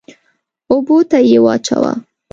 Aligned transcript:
اوبو 0.71 0.97
ته 1.09 1.17
يې 1.29 1.37
واچوه. 1.45 1.91